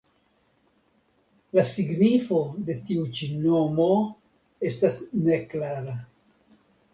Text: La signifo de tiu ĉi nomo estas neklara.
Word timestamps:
La 1.57 1.65
signifo 1.71 2.39
de 2.69 2.77
tiu 2.87 3.03
ĉi 3.19 3.29
nomo 3.43 3.87
estas 4.71 4.99
neklara. 5.29 5.95